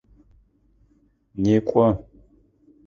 Некӏо! 1.43 1.85